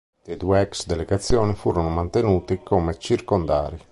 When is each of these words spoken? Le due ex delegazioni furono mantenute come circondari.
Le 0.23 0.35
due 0.35 0.61
ex 0.61 0.87
delegazioni 0.87 1.53
furono 1.53 1.87
mantenute 1.89 2.63
come 2.63 2.97
circondari. 2.97 3.77